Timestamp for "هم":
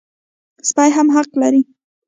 0.97-1.07